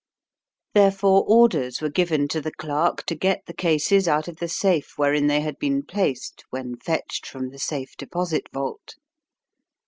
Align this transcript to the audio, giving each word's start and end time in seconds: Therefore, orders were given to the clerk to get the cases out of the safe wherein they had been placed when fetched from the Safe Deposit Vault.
Therefore, 0.73 1.23
orders 1.27 1.79
were 1.79 1.91
given 1.91 2.27
to 2.29 2.41
the 2.41 2.51
clerk 2.51 3.05
to 3.05 3.13
get 3.13 3.43
the 3.45 3.53
cases 3.53 4.07
out 4.07 4.27
of 4.27 4.37
the 4.37 4.47
safe 4.47 4.93
wherein 4.95 5.27
they 5.27 5.41
had 5.41 5.59
been 5.59 5.83
placed 5.83 6.43
when 6.49 6.75
fetched 6.75 7.27
from 7.27 7.49
the 7.51 7.59
Safe 7.59 7.95
Deposit 7.97 8.47
Vault. 8.51 8.95